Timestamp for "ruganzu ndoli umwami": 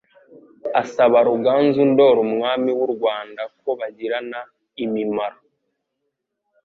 1.27-2.69